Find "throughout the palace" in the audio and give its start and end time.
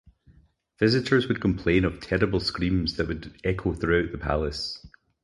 3.75-4.83